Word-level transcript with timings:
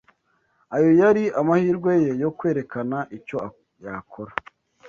Ayo 0.75 0.89
yari 1.01 1.23
amahirwe 1.39 1.91
ye 2.05 2.11
yo 2.23 2.29
kwerekana 2.37 2.97
icyo 3.17 3.39
yakora. 3.85 4.33